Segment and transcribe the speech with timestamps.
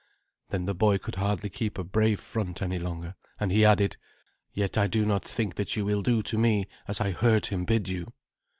[0.49, 3.97] Then the boy could hardly keep a brave front any longer, and he added,
[4.51, 7.65] "Yet I do not think that you will do to me as I heard him
[7.65, 8.11] bid you."